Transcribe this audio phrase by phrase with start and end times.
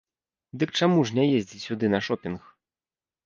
[0.61, 2.39] Дык чаму ж не ездзіць сюды на шопінг?